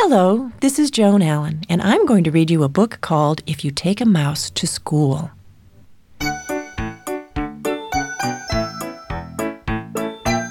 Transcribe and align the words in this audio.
Hello, 0.00 0.52
this 0.60 0.78
is 0.78 0.92
Joan 0.92 1.22
Allen, 1.22 1.64
and 1.68 1.82
I'm 1.82 2.06
going 2.06 2.22
to 2.22 2.30
read 2.30 2.52
you 2.52 2.62
a 2.62 2.68
book 2.68 3.00
called 3.00 3.42
If 3.48 3.64
You 3.64 3.72
Take 3.72 4.00
a 4.00 4.04
Mouse 4.06 4.48
to 4.50 4.64
School. 4.64 5.32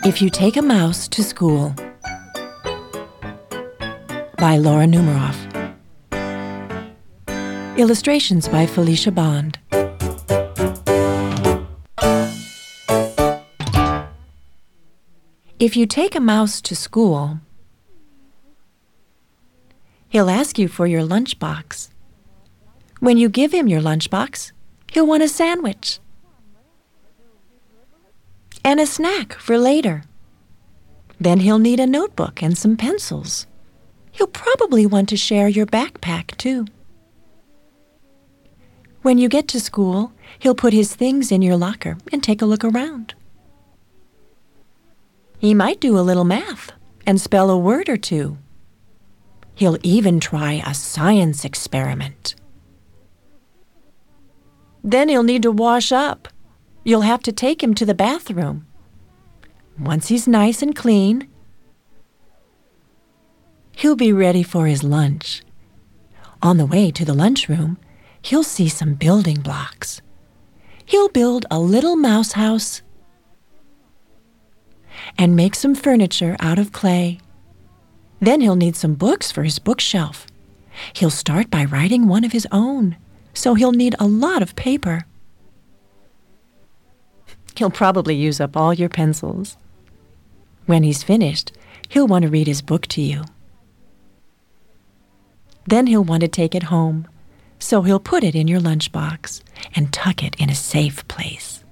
If 0.04 0.22
You 0.22 0.30
Take 0.30 0.58
a 0.58 0.62
Mouse 0.62 1.08
to 1.08 1.24
School 1.24 1.74
by 4.38 4.58
Laura 4.58 4.86
Numeroff. 4.86 5.38
Illustrations 7.78 8.50
by 8.50 8.66
Felicia 8.66 9.12
Bond. 9.12 9.60
If 15.58 15.78
you 15.78 15.86
take 15.88 16.16
a 16.16 16.20
mouse 16.20 16.62
to 16.62 16.76
school, 16.76 17.40
he'll 20.18 20.32
ask 20.32 20.58
you 20.58 20.68
for 20.68 20.88
your 20.88 21.04
lunchbox. 21.04 21.90
When 23.00 23.18
you 23.18 23.30
give 23.30 23.52
him 23.52 23.68
your 23.68 23.82
lunchbox, 23.82 24.52
he'll 24.92 25.06
want 25.06 25.22
a 25.22 25.28
sandwich 25.28 26.00
and 28.66 28.80
a 28.80 28.88
snack 28.88 29.34
for 29.34 29.60
later. 29.60 30.06
Then 31.20 31.42
he'll 31.42 31.60
need 31.60 31.80
a 31.80 31.86
notebook 31.86 32.42
and 32.42 32.58
some 32.58 32.78
pencils. 32.78 33.46
He'll 34.12 34.26
probably 34.26 34.88
want 34.88 35.08
to 35.10 35.18
share 35.18 35.48
your 35.48 35.68
backpack, 35.68 36.36
too. 36.38 36.66
When 39.04 39.20
you 39.20 39.30
get 39.30 39.48
to 39.50 39.60
school, 39.60 40.14
he'll 40.40 40.56
put 40.56 40.74
his 40.74 40.96
things 40.96 41.32
in 41.32 41.44
your 41.44 41.58
locker 41.58 41.96
and 42.12 42.24
take 42.24 42.42
a 42.42 42.48
look 42.48 42.64
around. 42.64 43.14
He 45.38 45.54
might 45.54 45.80
do 45.80 45.96
a 45.96 46.08
little 46.10 46.26
math 46.26 46.72
and 47.06 47.22
spell 47.22 47.52
a 47.52 47.58
word 47.58 47.88
or 47.88 47.98
two. 47.98 48.40
He'll 49.58 49.80
even 49.82 50.20
try 50.20 50.62
a 50.64 50.76
science 50.76 51.44
experiment. 51.44 52.36
Then 54.84 55.10
he'll 55.10 55.24
need 55.24 55.42
to 55.42 55.52
wash 55.52 55.92
up. 55.92 56.28
You'll 56.84 57.02
have 57.02 57.24
to 57.24 57.32
take 57.32 57.64
him 57.64 57.74
to 57.74 57.86
the 57.86 57.96
bathroom. 57.96 58.68
Once 59.80 60.10
he's 60.10 60.28
nice 60.28 60.62
and 60.62 60.76
clean, 60.76 61.28
he'll 63.76 63.96
be 63.96 64.14
ready 64.14 64.44
for 64.44 64.68
his 64.68 64.84
lunch. 64.84 65.42
On 66.44 66.58
the 66.58 66.68
way 66.68 66.92
to 66.92 67.04
the 67.04 67.16
lunchroom, 67.16 67.80
he'll 68.22 68.44
see 68.44 68.70
some 68.70 68.94
building 68.94 69.42
blocks. 69.42 70.02
He'll 70.86 71.10
build 71.10 71.48
a 71.50 71.60
little 71.60 71.96
mouse 71.96 72.34
house 72.34 72.84
and 75.18 75.36
make 75.36 75.56
some 75.56 75.74
furniture 75.74 76.38
out 76.40 76.60
of 76.60 76.72
clay. 76.72 77.20
Then 78.20 78.42
he'll 78.42 78.56
need 78.56 78.76
some 78.76 78.96
books 78.96 79.32
for 79.32 79.44
his 79.44 79.60
bookshelf. 79.60 80.28
He'll 80.94 81.10
start 81.10 81.50
by 81.50 81.66
writing 81.66 82.08
one 82.08 82.24
of 82.24 82.32
his 82.32 82.48
own, 82.52 82.98
so 83.34 83.54
he'll 83.54 83.72
need 83.72 83.96
a 84.00 84.08
lot 84.08 84.42
of 84.42 84.56
paper. 84.56 85.06
He'll 87.56 87.72
probably 87.72 88.16
use 88.16 88.40
up 88.40 88.56
all 88.56 88.74
your 88.74 88.90
pencils. 88.90 89.58
When 90.66 90.84
he's 90.84 91.04
finished, 91.04 91.52
he'll 91.90 92.08
want 92.08 92.24
to 92.24 92.30
read 92.30 92.48
his 92.48 92.62
book 92.62 92.88
to 92.88 93.02
you. 93.02 93.24
Then 95.66 95.88
he'll 95.88 96.04
want 96.04 96.22
to 96.22 96.28
take 96.28 96.56
it 96.56 96.64
home 96.64 97.08
so 97.60 97.82
he'll 97.82 98.00
put 98.00 98.24
it 98.24 98.36
in 98.36 98.48
your 98.48 98.60
lunchbox 98.60 99.42
and 99.76 99.92
tuck 99.92 100.24
it 100.24 100.36
in 100.40 100.50
a 100.50 100.56
safe 100.56 101.08
place. 101.08 101.64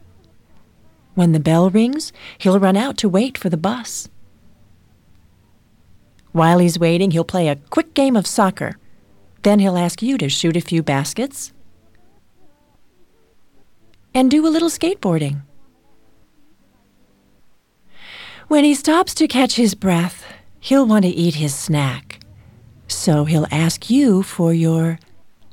When 1.14 1.32
the 1.32 1.40
bell 1.40 1.70
rings, 1.70 2.12
he'll 2.38 2.60
run 2.60 2.76
out 2.76 2.98
to 2.98 3.10
wait 3.10 3.38
for 3.38 3.50
the 3.50 3.58
bus. 3.58 4.10
While 6.36 6.60
he's 6.60 6.78
waiting, 6.78 7.12
he'll 7.12 7.24
play 7.24 7.48
a 7.48 7.56
quick 7.56 7.94
game 7.94 8.18
of 8.18 8.28
soccer. 8.28 8.78
Then 9.44 9.60
he'll 9.60 9.78
ask 9.78 10.02
you 10.02 10.18
to 10.18 10.28
shoot 10.28 10.58
a 10.58 10.60
few 10.60 10.84
baskets 10.84 11.54
and 14.14 14.30
do 14.30 14.46
a 14.46 14.52
little 14.52 14.68
skateboarding. 14.68 15.44
When 18.50 18.66
he 18.66 18.76
stops 18.76 19.14
to 19.14 19.30
catch 19.30 19.56
his 19.56 19.76
breath, 19.76 20.26
he'll 20.60 20.86
want 20.86 21.06
to 21.06 21.10
eat 21.10 21.36
his 21.36 21.56
snack. 21.56 22.20
So 22.90 23.24
he'll 23.24 23.48
ask 23.50 23.90
you 23.90 24.22
for 24.22 24.54
your 24.54 25.00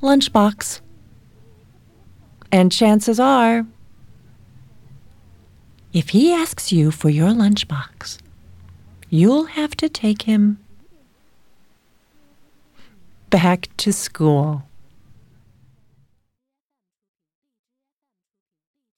lunchbox. 0.02 0.80
And 2.50 2.72
chances 2.72 3.20
are, 3.20 3.66
if 5.92 6.08
he 6.08 6.32
asks 6.32 6.72
you 6.72 6.90
for 6.90 7.08
your 7.08 7.28
lunchbox, 7.28 8.18
you'll 9.10 9.44
have 9.44 9.76
to 9.76 9.88
take 9.88 10.22
him 10.22 10.58
back 13.32 13.66
to 13.78 13.92
school. 13.94 14.62